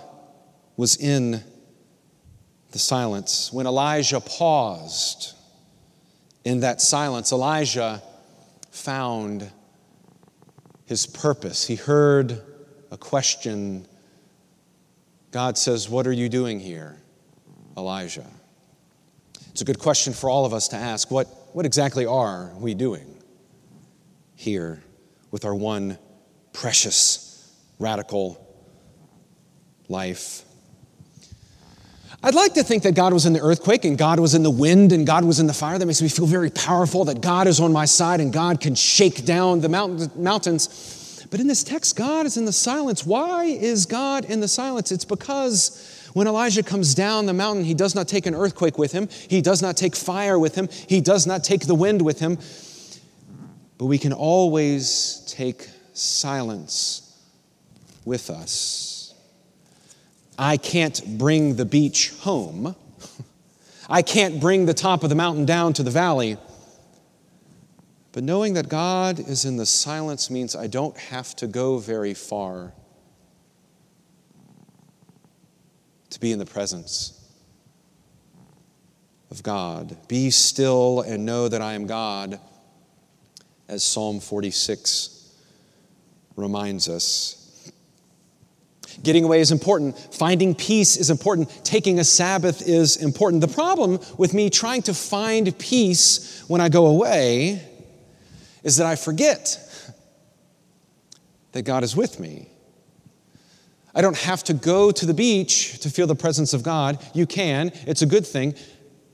was 0.77 0.97
in 0.97 1.43
the 2.71 2.79
silence. 2.79 3.51
When 3.51 3.67
Elijah 3.67 4.19
paused 4.19 5.33
in 6.43 6.61
that 6.61 6.81
silence, 6.81 7.31
Elijah 7.31 8.01
found 8.71 9.49
his 10.85 11.05
purpose. 11.05 11.67
He 11.67 11.75
heard 11.75 12.41
a 12.91 12.97
question. 12.97 13.85
God 15.31 15.57
says, 15.57 15.89
What 15.89 16.07
are 16.07 16.11
you 16.11 16.29
doing 16.29 16.59
here, 16.59 16.97
Elijah? 17.77 18.25
It's 19.51 19.61
a 19.61 19.65
good 19.65 19.79
question 19.79 20.13
for 20.13 20.29
all 20.29 20.45
of 20.45 20.53
us 20.53 20.69
to 20.69 20.75
ask. 20.75 21.11
What, 21.11 21.27
what 21.53 21.65
exactly 21.65 22.05
are 22.05 22.51
we 22.57 22.73
doing 22.73 23.13
here 24.35 24.83
with 25.31 25.45
our 25.45 25.55
one 25.55 25.97
precious, 26.51 27.51
radical 27.79 28.39
life? 29.89 30.43
I'd 32.25 32.35
like 32.35 32.53
to 32.53 32.63
think 32.63 32.83
that 32.83 32.95
God 32.95 33.11
was 33.11 33.25
in 33.25 33.33
the 33.33 33.41
earthquake 33.41 33.83
and 33.83 33.97
God 33.97 34.17
was 34.17 34.33
in 34.33 34.43
the 34.43 34.49
wind 34.49 34.93
and 34.93 35.05
God 35.05 35.25
was 35.25 35.41
in 35.41 35.47
the 35.47 35.53
fire. 35.53 35.77
That 35.77 35.85
makes 35.85 36.01
me 36.01 36.07
feel 36.07 36.25
very 36.25 36.49
powerful 36.49 37.03
that 37.05 37.19
God 37.19 37.47
is 37.47 37.59
on 37.59 37.73
my 37.73 37.83
side 37.83 38.21
and 38.21 38.31
God 38.31 38.61
can 38.61 38.75
shake 38.75 39.25
down 39.25 39.59
the 39.59 39.67
mountains. 39.67 41.27
But 41.29 41.41
in 41.41 41.47
this 41.47 41.65
text, 41.65 41.97
God 41.97 42.25
is 42.25 42.37
in 42.37 42.45
the 42.45 42.53
silence. 42.53 43.05
Why 43.05 43.43
is 43.45 43.85
God 43.85 44.23
in 44.23 44.39
the 44.39 44.47
silence? 44.47 44.89
It's 44.89 45.03
because 45.03 46.09
when 46.13 46.27
Elijah 46.27 46.63
comes 46.63 46.95
down 46.95 47.25
the 47.25 47.33
mountain, 47.33 47.65
he 47.65 47.73
does 47.73 47.93
not 47.93 48.07
take 48.07 48.25
an 48.25 48.35
earthquake 48.35 48.77
with 48.77 48.93
him, 48.93 49.09
he 49.27 49.41
does 49.41 49.61
not 49.61 49.75
take 49.75 49.93
fire 49.93 50.39
with 50.39 50.55
him, 50.55 50.69
he 50.87 51.01
does 51.01 51.27
not 51.27 51.43
take 51.43 51.65
the 51.65 51.75
wind 51.75 52.01
with 52.01 52.19
him. 52.19 52.37
But 53.83 53.87
we 53.87 53.97
can 53.97 54.13
always 54.13 55.25
take 55.27 55.67
silence 55.91 57.21
with 58.05 58.29
us. 58.29 59.13
I 60.39 60.55
can't 60.55 61.17
bring 61.17 61.57
the 61.57 61.65
beach 61.65 62.11
home. 62.21 62.77
I 63.89 64.01
can't 64.01 64.39
bring 64.39 64.67
the 64.67 64.73
top 64.73 65.03
of 65.03 65.09
the 65.09 65.15
mountain 65.15 65.43
down 65.43 65.73
to 65.73 65.83
the 65.83 65.91
valley. 65.91 66.37
But 68.13 68.23
knowing 68.23 68.53
that 68.53 68.69
God 68.69 69.19
is 69.19 69.43
in 69.43 69.57
the 69.57 69.65
silence 69.65 70.29
means 70.29 70.55
I 70.55 70.67
don't 70.67 70.97
have 70.97 71.35
to 71.35 71.45
go 71.45 71.77
very 71.77 72.13
far 72.13 72.71
to 76.09 76.19
be 76.21 76.31
in 76.31 76.39
the 76.39 76.45
presence 76.45 77.21
of 79.29 79.43
God. 79.43 79.97
Be 80.07 80.29
still 80.29 81.01
and 81.01 81.25
know 81.25 81.49
that 81.49 81.61
I 81.61 81.73
am 81.73 81.85
God, 81.85 82.39
as 83.67 83.83
Psalm 83.83 84.19
46 84.19 85.33
reminds 86.35 86.89
us. 86.89 87.39
Getting 89.01 89.23
away 89.23 89.39
is 89.39 89.51
important. 89.51 89.97
Finding 90.13 90.53
peace 90.53 90.97
is 90.97 91.09
important. 91.09 91.49
Taking 91.63 91.99
a 91.99 92.03
Sabbath 92.03 92.67
is 92.67 92.97
important. 92.97 93.41
The 93.41 93.47
problem 93.47 93.99
with 94.17 94.33
me 94.33 94.49
trying 94.49 94.83
to 94.83 94.93
find 94.93 95.57
peace 95.57 96.43
when 96.47 96.61
I 96.61 96.69
go 96.69 96.87
away 96.87 97.61
is 98.63 98.77
that 98.77 98.87
I 98.87 98.95
forget 98.95 99.59
that 101.53 101.63
God 101.63 101.83
is 101.83 101.95
with 101.95 102.19
me. 102.19 102.47
I 103.95 104.01
don't 104.01 104.17
have 104.17 104.43
to 104.45 104.53
go 104.53 104.91
to 104.91 105.05
the 105.05 105.13
beach 105.13 105.79
to 105.79 105.89
feel 105.89 106.07
the 106.07 106.15
presence 106.15 106.53
of 106.53 106.63
God. 106.63 106.99
You 107.13 107.25
can, 107.25 107.71
it's 107.85 108.01
a 108.01 108.07
good 108.07 108.25
thing. 108.25 108.55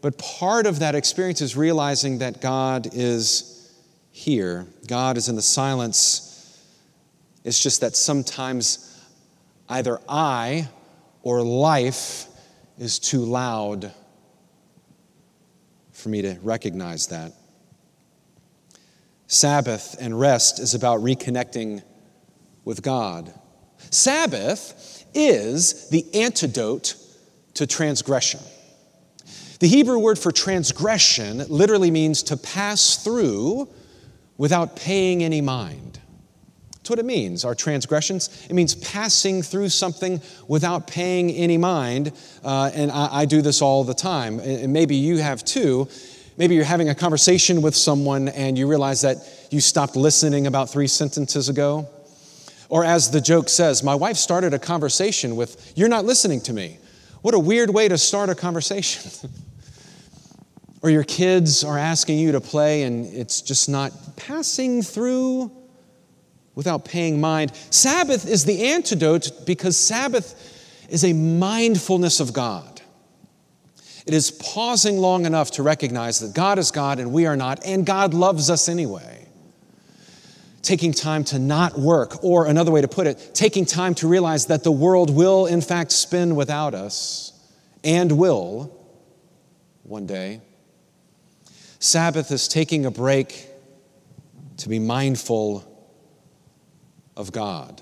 But 0.01 0.17
part 0.17 0.65
of 0.65 0.79
that 0.79 0.95
experience 0.95 1.41
is 1.41 1.57
realizing 1.57 2.19
that 2.19 2.39
God 2.41 2.89
is 2.93 3.58
here, 4.19 4.67
God 4.87 5.17
is 5.17 5.29
in 5.29 5.35
the 5.35 5.41
silence. 5.41 6.25
It's 7.43 7.61
just 7.61 7.81
that 7.81 7.95
sometimes 7.95 8.89
Either 9.69 10.01
I 10.09 10.67
or 11.21 11.43
life 11.43 12.25
is 12.79 12.97
too 12.97 13.23
loud 13.23 13.93
for 15.91 16.09
me 16.09 16.23
to 16.23 16.39
recognize 16.41 17.07
that. 17.07 17.33
Sabbath 19.27 19.95
and 19.99 20.19
rest 20.19 20.59
is 20.59 20.73
about 20.73 21.01
reconnecting 21.01 21.83
with 22.65 22.81
God. 22.81 23.31
Sabbath 23.91 25.05
is 25.13 25.89
the 25.89 26.03
antidote 26.15 26.95
to 27.53 27.67
transgression. 27.67 28.39
The 29.59 29.67
Hebrew 29.67 29.99
word 29.99 30.17
for 30.17 30.31
transgression 30.31 31.45
literally 31.47 31.91
means 31.91 32.23
to 32.23 32.37
pass 32.37 33.03
through 33.03 33.69
without 34.39 34.77
paying 34.77 35.21
any 35.21 35.41
mind. 35.41 35.99
That's 36.71 36.89
what 36.89 36.97
it 36.97 37.05
means, 37.05 37.45
our 37.45 37.53
transgressions. 37.53 38.47
It 38.49 38.53
means 38.53 38.73
passing 38.73 39.43
through 39.43 39.69
something 39.69 40.21
without 40.47 40.87
paying 40.87 41.29
any 41.29 41.57
mind. 41.57 42.13
Uh, 42.43 42.71
and 42.73 42.89
I, 42.89 43.09
I, 43.11 43.25
do 43.25 43.43
this 43.43 43.61
all 43.61 43.83
the 43.83 43.93
time. 43.93 44.39
And 44.39 44.71
maybe 44.71 44.95
you 44.95 45.17
have 45.17 45.43
too. 45.43 45.89
Maybe 46.37 46.55
you're 46.55 46.63
having 46.63 46.87
a 46.87 46.95
conversation 46.95 47.61
with 47.61 47.75
someone 47.75 48.29
and 48.29 48.57
you 48.57 48.65
realize 48.65 49.01
that 49.01 49.17
you 49.51 49.59
stopped 49.59 49.97
listening 49.97 50.47
about 50.47 50.69
three 50.69 50.87
sentences 50.87 51.49
ago. 51.49 51.87
Or 52.69 52.85
as 52.85 53.11
the 53.11 53.19
joke 53.19 53.49
says, 53.49 53.83
my 53.83 53.95
wife 53.95 54.15
started 54.15 54.53
a 54.53 54.59
conversation 54.59 55.35
with, 55.35 55.73
You're 55.75 55.89
not 55.89 56.05
listening 56.05 56.39
to 56.41 56.53
me. 56.53 56.79
What 57.21 57.33
a 57.33 57.39
weird 57.39 57.71
way 57.71 57.89
to 57.89 57.97
start 57.97 58.29
a 58.29 58.35
conversation. 58.35 59.29
or 60.81 60.89
your 60.89 61.03
kids 61.03 61.63
are 61.63 61.77
asking 61.77 62.19
you 62.19 62.31
to 62.31 62.41
play 62.41 62.83
and 62.83 63.05
it's 63.05 63.41
just 63.41 63.69
not 63.69 63.91
passing 64.15 64.81
through 64.81 65.51
without 66.55 66.85
paying 66.85 67.19
mind. 67.21 67.51
Sabbath 67.69 68.27
is 68.27 68.45
the 68.45 68.67
antidote 68.67 69.45
because 69.45 69.77
Sabbath 69.77 70.87
is 70.89 71.03
a 71.03 71.13
mindfulness 71.13 72.19
of 72.19 72.33
God. 72.33 72.81
It 74.05 74.13
is 74.13 74.31
pausing 74.31 74.97
long 74.97 75.25
enough 75.25 75.51
to 75.51 75.63
recognize 75.63 76.19
that 76.19 76.33
God 76.33 76.57
is 76.57 76.71
God 76.71 76.99
and 76.99 77.11
we 77.11 77.25
are 77.27 77.35
not, 77.35 77.63
and 77.65 77.85
God 77.85 78.13
loves 78.13 78.49
us 78.49 78.67
anyway. 78.67 79.27
Taking 80.61 80.93
time 80.93 81.23
to 81.25 81.39
not 81.39 81.77
work, 81.79 82.23
or 82.23 82.45
another 82.45 82.71
way 82.71 82.81
to 82.81 82.87
put 82.87 83.07
it, 83.07 83.31
taking 83.33 83.65
time 83.65 83.95
to 83.95 84.07
realize 84.07 84.47
that 84.47 84.63
the 84.63 84.71
world 84.71 85.09
will, 85.15 85.45
in 85.45 85.61
fact, 85.61 85.91
spin 85.91 86.35
without 86.35 86.73
us 86.73 87.31
and 87.83 88.11
will 88.17 88.75
one 89.83 90.05
day. 90.05 90.41
Sabbath 91.79 92.31
is 92.31 92.47
taking 92.47 92.85
a 92.85 92.91
break 92.91 93.47
to 94.57 94.69
be 94.69 94.79
mindful 94.79 95.65
of 97.15 97.31
God. 97.31 97.81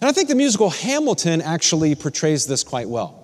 And 0.00 0.08
I 0.08 0.12
think 0.12 0.28
the 0.28 0.34
musical 0.34 0.68
Hamilton 0.68 1.40
actually 1.40 1.94
portrays 1.94 2.46
this 2.46 2.64
quite 2.64 2.88
well. 2.88 3.18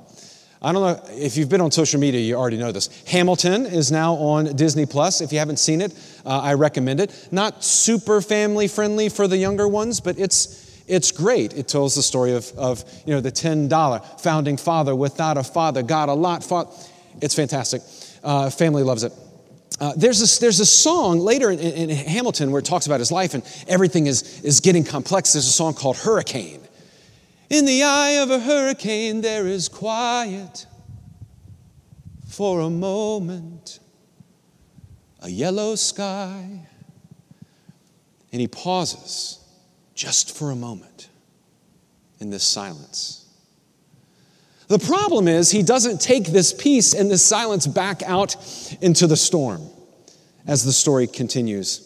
I 0.63 0.73
don't 0.73 0.83
know 0.83 1.15
if 1.15 1.37
you've 1.37 1.49
been 1.49 1.61
on 1.61 1.71
social 1.71 2.01
media, 2.01 2.21
you 2.21 2.35
already 2.35 2.57
know 2.57 2.73
this. 2.73 2.89
Hamilton 3.07 3.67
is 3.67 3.93
now 3.93 4.15
on 4.15 4.57
Disney 4.57 4.87
Plus. 4.87 5.21
If 5.21 5.33
you 5.33 5.39
haven't 5.39 5.59
seen 5.59 5.81
it, 5.81 5.93
uh, 6.25 6.41
I 6.41 6.55
recommend 6.55 7.01
it. 7.01 7.29
Not 7.31 7.63
super 7.65 8.21
family 8.21 8.67
friendly 8.67 9.09
for 9.09 9.29
the 9.29 9.37
younger 9.37 9.69
ones, 9.69 10.01
but 10.01 10.19
it's 10.19 10.67
it's 10.89 11.13
great. 11.13 11.53
It 11.53 11.69
tells 11.69 11.95
the 11.95 12.03
story 12.03 12.33
of, 12.33 12.51
of 12.57 12.85
you 13.07 13.15
know 13.15 13.21
the 13.21 13.31
ten 13.31 13.69
dollar 13.69 14.01
founding 14.19 14.57
father 14.57 14.97
without 14.97 15.37
a 15.37 15.45
father 15.45 15.83
got 15.83 16.09
a 16.09 16.15
lot. 16.15 16.45
It's 17.21 17.35
fantastic. 17.35 17.83
Uh, 18.25 18.51
family 18.51 18.83
loves 18.83 19.05
it. 19.05 19.13
Uh, 19.81 19.93
there's, 19.97 20.19
this, 20.19 20.39
there's 20.39 20.59
a 20.59 20.67
song 20.67 21.21
later 21.21 21.51
in, 21.51 21.59
in, 21.61 21.89
Hamilton 21.89 22.51
where 22.51 22.59
it 22.59 22.65
talks 22.65 22.87
about 22.87 22.99
his 22.99 23.13
life 23.13 23.35
and 23.35 23.45
everything 23.69 24.07
is, 24.07 24.43
is 24.43 24.61
getting 24.61 24.83
complex. 24.83 25.35
There's 25.35 25.47
a 25.47 25.53
song 25.53 25.75
called 25.75 25.97
Hurricane. 25.97 26.61
In 27.49 27.65
the 27.65 27.85
eye 27.85 28.19
of 28.21 28.31
a 28.31 28.41
hurricane, 28.41 29.21
there 29.21 29.47
is 29.47 29.69
quiet 29.69 30.67
for 32.27 32.61
a 32.61 32.71
moment, 32.71 33.79
a 35.21 35.31
yellow 35.31 35.77
sky. 35.77 36.67
And 38.33 38.41
he 38.41 38.49
pauses 38.49 39.39
just 39.95 40.37
for 40.37 40.51
a 40.51 40.57
moment 40.57 41.09
in 42.19 42.31
this 42.31 42.45
silence. 42.45 43.18
The 44.69 44.79
problem 44.79 45.29
is, 45.29 45.51
he 45.51 45.63
doesn't 45.63 46.01
take 46.01 46.27
this 46.27 46.53
peace 46.53 46.95
and 46.95 47.11
this 47.11 47.25
silence 47.25 47.67
back 47.67 48.03
out 48.03 48.37
into 48.81 49.07
the 49.07 49.17
storm 49.17 49.67
as 50.47 50.65
the 50.65 50.73
story 50.73 51.07
continues. 51.07 51.85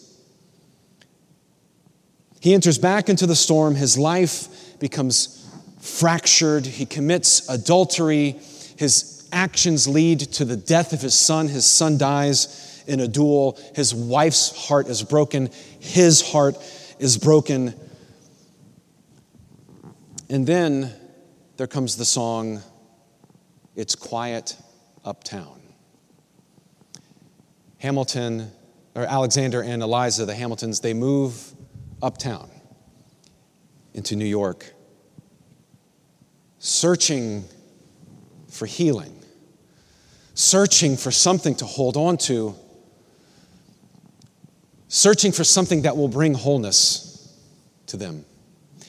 He 2.41 2.53
enters 2.53 2.77
back 2.77 3.07
into 3.07 3.25
the 3.25 3.37
storm, 3.37 3.75
his 3.75 3.97
life 3.97 4.77
becomes 4.79 5.49
fractured, 5.79 6.65
he 6.65 6.85
commits 6.85 7.47
adultery, 7.47 8.37
his 8.77 9.27
actions 9.31 9.87
lead 9.87 10.19
to 10.19 10.45
the 10.45 10.55
death 10.55 10.93
of 10.93 11.01
his 11.01 11.17
son. 11.17 11.47
His 11.47 11.65
son 11.65 11.97
dies 11.97 12.83
in 12.85 12.99
a 12.99 13.07
duel, 13.07 13.57
his 13.75 13.93
wife's 13.95 14.67
heart 14.67 14.87
is 14.87 15.03
broken, 15.03 15.49
his 15.79 16.21
heart 16.21 16.57
is 16.99 17.17
broken. 17.17 17.73
And 20.29 20.45
then 20.45 20.93
there 21.57 21.67
comes 21.67 21.95
the 21.97 22.05
song, 22.05 22.61
It's 23.75 23.95
Quiet 23.95 24.55
Uptown. 25.03 25.61
Hamilton, 27.79 28.51
or 28.95 29.03
Alexander 29.03 29.61
and 29.61 29.81
Eliza, 29.81 30.25
the 30.25 30.35
Hamiltons, 30.35 30.79
they 30.79 30.93
move 30.93 31.53
uptown 32.01 32.49
into 33.93 34.15
New 34.15 34.25
York 34.25 34.73
searching 36.63 37.43
for 38.49 38.65
healing, 38.65 39.21
searching 40.33 40.95
for 40.95 41.11
something 41.11 41.53
to 41.55 41.65
hold 41.65 41.97
on 41.97 42.15
to, 42.15 42.55
searching 44.87 45.33
for 45.33 45.43
something 45.43 45.81
that 45.81 45.97
will 45.97 46.07
bring 46.07 46.33
wholeness 46.33 47.37
to 47.85 47.97
them. 47.97 48.23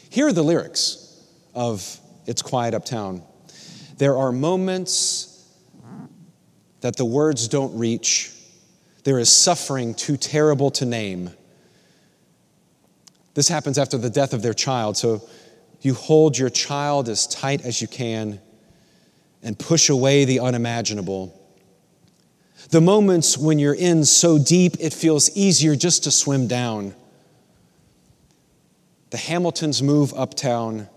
Here 0.09 0.29
are 0.29 0.33
the 0.33 0.45
lyrics 0.45 1.21
of 1.53 1.99
It's 2.27 2.43
Quiet 2.43 2.75
Uptown. 2.75 3.25
There 3.97 4.17
are 4.17 4.33
moments 4.33 5.49
that 6.81 6.97
the 6.97 7.05
words 7.05 7.49
don't 7.49 7.79
reach. 7.79 8.33
There 9.05 9.19
is 9.19 9.31
suffering 9.31 9.95
too 9.95 10.17
terrible 10.17 10.71
to 10.73 10.85
name. 10.85 11.31
This 13.35 13.49
happens 13.49 13.79
after 13.79 13.97
the 13.97 14.11
death 14.11 14.33
of 14.33 14.43
their 14.43 14.55
child. 14.55 14.97
So 14.97 15.23
you 15.81 15.95
hold 15.95 16.37
your 16.37 16.51
child 16.51 17.09
as 17.09 17.27
tight 17.27 17.65
as 17.65 17.81
you 17.81 17.89
can 17.89 18.41
and 19.43 19.59
push 19.59 19.89
away 19.89 20.25
the 20.25 20.41
unimaginable. 20.41 21.41
The 22.71 22.81
moments 22.81 23.37
when 23.37 23.59
you're 23.59 23.75
in 23.75 24.05
so 24.05 24.39
deep 24.39 24.77
it 24.81 24.93
feels 24.93 25.35
easier 25.37 25.77
just 25.77 26.05
to 26.05 26.11
swim 26.11 26.47
down. 26.47 26.95
The 29.11 29.19
Hamiltons 29.19 29.83
move 29.83 30.15
uptown 30.15 30.89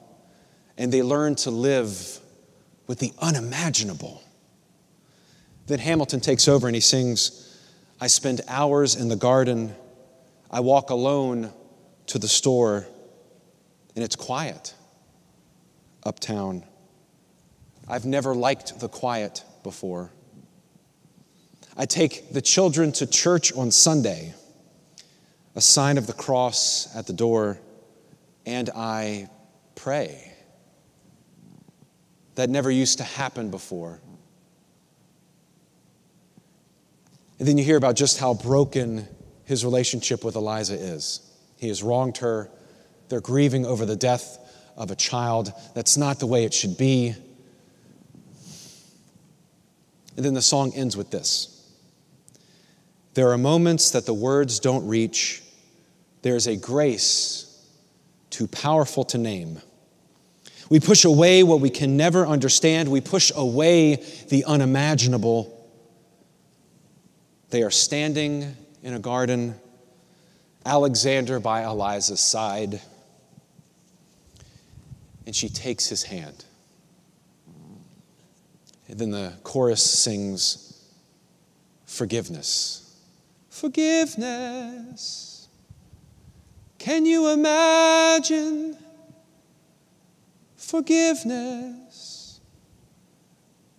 and 0.78 0.92
they 0.92 1.04
learn 1.04 1.36
to 1.36 1.52
live 1.52 2.20
with 2.88 3.00
the 3.00 3.14
unimaginable. 3.20 4.24
Then 5.68 5.80
Hamilton 5.80 6.22
takes 6.22 6.48
over 6.48 6.68
and 6.68 6.76
he 6.76 6.82
sings, 6.82 7.44
I 8.00 8.08
spend 8.08 8.42
hours 8.48 8.96
in 8.96 9.10
the 9.10 9.16
garden. 9.16 9.76
I 10.50 10.62
walk 10.62 10.90
alone 10.90 11.52
to 12.08 12.18
the 12.20 12.28
store, 12.28 12.88
and 13.96 14.04
it's 14.04 14.16
quiet 14.16 14.74
uptown. 16.04 16.64
I've 17.88 18.06
never 18.06 18.34
liked 18.34 18.80
the 18.80 18.88
quiet 18.88 19.44
before. 19.64 20.12
I 21.76 21.86
take 21.86 22.32
the 22.32 22.42
children 22.42 22.92
to 22.94 23.06
church 23.06 23.54
on 23.54 23.72
Sunday, 23.72 24.34
a 25.56 25.62
sign 25.62 25.98
of 25.98 26.08
the 26.08 26.14
cross 26.14 26.96
at 26.96 27.08
the 27.08 27.14
door, 27.14 27.60
and 28.46 28.70
I 28.74 29.30
pray. 29.76 30.34
That 32.38 32.52
never 32.52 32.70
used 32.70 33.00
to 33.00 33.04
happen 33.04 33.50
before. 33.50 34.00
And 37.40 37.48
then 37.48 37.58
you 37.58 37.64
hear 37.64 37.78
about 37.78 37.96
just 37.96 38.20
how 38.20 38.36
broken 38.36 39.08
his 39.46 39.66
relationship 39.66 40.24
with 40.24 40.36
Eliza 40.36 40.76
is. 40.76 41.20
He 41.58 41.68
has 41.70 41.82
wronged 41.82 42.18
her. 42.18 42.52
They're 43.10 43.22
grieving 43.22 43.66
over 43.66 43.88
the 43.88 43.96
death 43.96 44.38
of 44.76 44.92
a 44.92 44.96
child. 44.96 45.52
That's 45.74 45.98
not 45.98 46.20
the 46.20 46.28
way 46.28 46.46
it 46.46 46.54
should 46.54 46.78
be. 46.78 47.16
And 50.16 50.24
then 50.24 50.36
the 50.36 50.42
song 50.44 50.74
ends 50.76 50.96
with 50.96 51.10
this 51.10 51.68
There 53.16 53.32
are 53.32 53.38
moments 53.40 53.90
that 53.92 54.06
the 54.06 54.14
words 54.14 54.60
don't 54.60 54.88
reach. 54.88 55.42
There's 56.22 56.46
a 56.46 56.56
grace 56.56 57.68
too 58.30 58.46
powerful 58.46 59.04
to 59.06 59.18
name. 59.18 59.60
We 60.70 60.80
push 60.80 61.06
away 61.06 61.44
what 61.44 61.60
we 61.60 61.70
can 61.70 61.98
never 61.98 62.26
understand. 62.26 62.90
We 62.90 63.02
push 63.02 63.32
away 63.36 64.04
the 64.30 64.46
unimaginable. 64.46 65.54
They 67.50 67.64
are 67.64 67.72
standing 67.72 68.56
in 68.84 68.94
a 68.94 69.00
garden, 69.00 69.56
Alexander 70.66 71.40
by 71.40 71.62
Eliza's 71.62 72.20
side 72.20 72.82
and 75.28 75.36
she 75.36 75.50
takes 75.50 75.88
his 75.88 76.04
hand. 76.04 76.46
And 78.88 78.98
then 78.98 79.12
the 79.12 79.34
chorus 79.44 79.84
sings 79.84 80.82
forgiveness. 81.86 82.96
Forgiveness. 83.50 85.50
Can 86.78 87.06
you 87.06 87.28
imagine 87.28 88.78
forgiveness? 90.68 92.40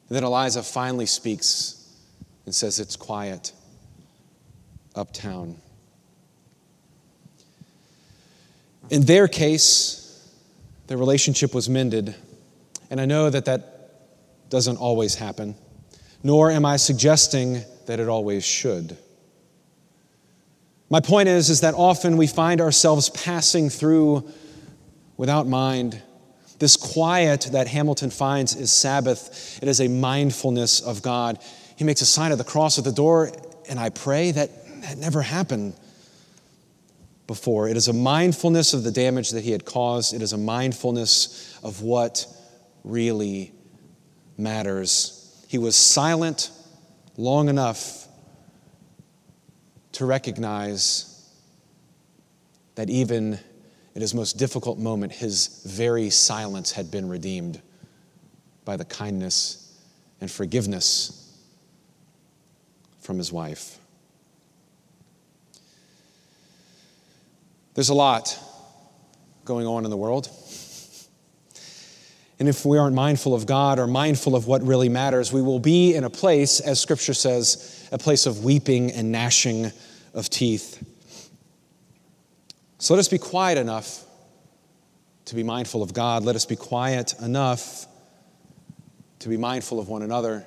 And 0.09 0.17
then 0.17 0.25
Eliza 0.25 0.63
finally 0.63 1.07
speaks 1.07 1.95
and 2.47 2.55
says, 2.55 2.81
It's 2.81 2.97
quiet 2.97 3.53
uptown. 4.95 5.57
In 8.91 9.03
their 9.03 9.29
case, 9.29 10.05
the 10.87 10.97
relationship 10.97 11.55
was 11.55 11.69
mended. 11.69 12.15
And 12.91 13.01
I 13.01 13.05
know 13.05 13.29
that 13.29 13.45
that 13.45 14.51
doesn't 14.51 14.79
always 14.79 15.15
happen, 15.15 15.55
nor 16.23 16.51
am 16.51 16.65
I 16.65 16.79
suggesting 16.79 17.63
that 17.87 18.01
it 18.01 18.09
always 18.09 18.45
should. 18.45 18.97
My 20.91 21.01
point 21.01 21.29
is, 21.29 21.51
is 21.51 21.61
that 21.61 21.75
often 21.75 22.17
we 22.17 22.27
find 22.27 22.63
ourselves 22.63 23.11
passing 23.11 23.69
through 23.69 24.27
without 25.19 25.47
mind. 25.47 26.03
This 26.59 26.77
quiet 26.77 27.49
that 27.53 27.69
Hamilton 27.69 28.11
finds 28.11 28.57
is 28.57 28.73
Sabbath. 28.73 29.59
It 29.63 29.69
is 29.69 29.81
a 29.81 29.89
mindfulness 29.89 30.81
of 30.81 31.03
God. 31.03 31.39
He 31.77 31.85
makes 31.85 32.01
a 32.01 32.07
sign 32.07 32.33
of 32.33 32.39
the 32.39 32.45
cross 32.45 32.79
at 32.79 32.85
the 32.85 32.93
door, 32.93 33.31
and 33.69 33.79
I 33.79 33.91
pray 33.91 34.33
that 34.33 34.51
that 34.83 34.99
never 34.99 35.23
happened 35.23 35.75
before. 37.27 37.69
It 37.69 37.77
is 37.77 37.89
a 37.89 37.93
mindfulness 37.93 38.75
of 38.75 38.85
the 38.85 38.91
damage 38.91 39.31
that 39.31 39.45
he 39.45 39.51
had 39.51 39.65
caused, 39.65 40.15
it 40.15 40.23
is 40.23 40.33
a 40.33 40.39
mindfulness 40.39 41.59
of 41.63 41.83
what 41.83 42.27
really 42.85 43.53
matters. 44.37 45.45
He 45.49 45.59
was 45.59 45.77
silent 45.77 46.51
long 47.17 47.49
enough 47.49 48.07
to 49.93 50.07
recognize 50.07 51.29
that 52.77 52.89
even 52.89 53.39
in 53.95 54.01
his 54.01 54.15
most 54.15 54.39
difficult 54.39 54.79
moment, 54.79 55.13
his 55.13 55.63
very 55.67 56.11
silence 56.11 56.73
had 56.73 56.91
been 56.91 57.09
redeemed 57.09 57.61
by 58.65 58.77
the 58.77 58.85
kindness 58.85 59.79
and 60.21 60.31
forgiveness 60.31 61.37
from 63.01 63.19
his 63.19 63.33
wife. 63.33 63.79
There's 67.75 67.89
a 67.89 67.95
lot 67.95 68.39
going 69.45 69.67
on 69.67 69.85
in 69.85 69.91
the 69.91 69.97
world. 69.97 70.29
And 72.39 72.49
if 72.49 72.65
we 72.65 72.79
aren't 72.79 72.95
mindful 72.95 73.35
of 73.35 73.47
God 73.47 73.79
or 73.79 73.87
mindful 73.87 74.37
of 74.37 74.47
what 74.47 74.63
really 74.63 74.89
matters, 74.89 75.33
we 75.33 75.43
will 75.43 75.59
be 75.59 75.95
in 75.95 76.05
a 76.05 76.11
place, 76.11 76.61
as 76.61 76.81
scripture 76.81 77.15
says, 77.15 77.89
a 77.91 77.99
place 77.99 78.27
of 78.27 78.45
weeping 78.45 78.93
and 78.93 79.11
gnashing 79.11 79.73
of 80.15 80.29
teeth. 80.29 80.85
So 82.79 82.95
let 82.95 83.01
us 83.01 83.09
be 83.09 83.19
quiet 83.19 83.59
enough 83.59 84.05
to 85.27 85.35
be 85.35 85.43
mindful 85.43 85.83
of 85.83 85.93
God. 85.93 86.25
Let 86.25 86.37
us 86.37 86.47
be 86.47 86.57
quiet 86.57 87.15
enough 87.21 87.87
to 89.19 89.29
be 89.29 89.37
mindful 89.37 89.81
of 89.81 89.89
one 89.89 90.03
another 90.03 90.47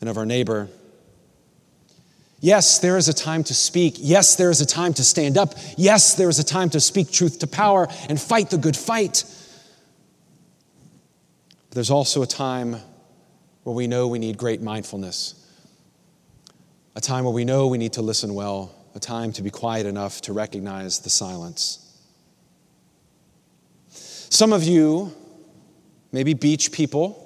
and 0.00 0.08
of 0.08 0.16
our 0.16 0.26
neighbor. 0.26 0.68
Yes, 2.40 2.80
there 2.80 2.96
is 2.96 3.08
a 3.08 3.12
time 3.12 3.44
to 3.44 3.54
speak. 3.54 3.94
Yes, 3.98 4.34
there 4.34 4.50
is 4.50 4.60
a 4.60 4.66
time 4.66 4.94
to 4.94 5.04
stand 5.04 5.38
up. 5.38 5.54
Yes, 5.76 6.14
there 6.14 6.28
is 6.28 6.40
a 6.40 6.44
time 6.44 6.70
to 6.70 6.80
speak 6.80 7.12
truth 7.12 7.38
to 7.40 7.46
power 7.46 7.86
and 8.08 8.20
fight 8.20 8.50
the 8.50 8.58
good 8.58 8.76
fight. 8.76 9.24
But 11.68 11.74
there's 11.76 11.90
also 11.90 12.22
a 12.22 12.26
time 12.26 12.76
where 13.62 13.76
we 13.76 13.86
know 13.86 14.08
we 14.08 14.18
need 14.18 14.38
great 14.38 14.60
mindfulness, 14.60 15.34
a 16.96 17.00
time 17.00 17.22
where 17.24 17.32
we 17.32 17.44
know 17.44 17.68
we 17.68 17.78
need 17.78 17.92
to 17.92 18.02
listen 18.02 18.34
well, 18.34 18.74
a 18.94 19.00
time 19.00 19.32
to 19.32 19.42
be 19.42 19.50
quiet 19.50 19.86
enough 19.86 20.20
to 20.22 20.32
recognize 20.32 21.00
the 21.00 21.10
silence. 21.10 21.78
Some 23.88 24.52
of 24.52 24.64
you 24.64 25.12
may 26.10 26.22
be 26.22 26.34
beach 26.34 26.72
people. 26.72 27.18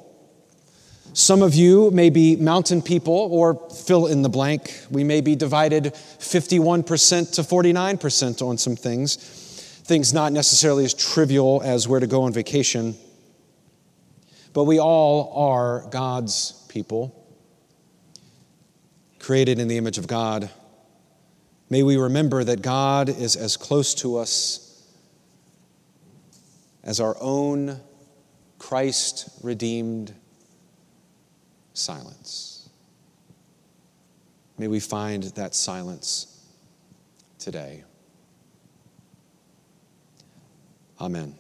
Some 1.12 1.42
of 1.42 1.55
you 1.55 1.90
may 1.92 2.11
be 2.11 2.37
mountain 2.37 2.83
people 2.83 3.14
or 3.14 3.68
fill 3.70 4.07
in 4.07 4.22
the 4.22 4.29
blank. 4.29 4.72
We 4.90 5.02
may 5.02 5.20
be 5.20 5.35
divided 5.35 5.94
51% 5.94 7.35
to 7.35 7.42
49% 7.42 8.42
on 8.46 8.59
some 8.59 8.76
things, 8.76 9.16
things 9.85 10.12
not 10.12 10.33
necessarily 10.33 10.85
as 10.85 10.94
trivial 10.94 11.62
as 11.64 11.88
where 11.88 12.00
to 12.00 12.07
go 12.07 12.24
on 12.24 12.33
vacation. 12.33 12.96
But 14.52 14.64
we 14.64 14.79
all 14.79 15.33
are 15.37 15.88
God's 15.90 16.52
people, 16.68 17.26
created 19.18 19.59
in 19.59 19.68
the 19.68 19.79
image 19.79 19.96
of 19.96 20.07
God. 20.07 20.50
May 21.68 21.83
we 21.83 21.96
remember 21.96 22.44
that 22.44 22.62
God 22.62 23.09
is 23.09 23.35
as 23.35 23.57
close 23.57 23.94
to 23.96 24.16
us 24.18 24.62
as 26.85 27.00
our 27.00 27.16
own 27.20 27.81
Christ 28.59 29.29
redeemed 29.42 30.14
silence. 31.74 32.68
May 34.59 34.68
we 34.68 34.81
find 34.81 35.24
that 35.24 35.55
silence 35.55 36.46
today. 37.38 37.85
Amen. 41.00 41.35